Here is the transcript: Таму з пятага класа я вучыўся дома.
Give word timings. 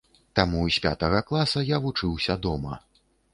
Таму 0.37 0.61
з 0.75 0.79
пятага 0.85 1.19
класа 1.27 1.63
я 1.67 1.77
вучыўся 1.85 2.39
дома. 2.49 2.81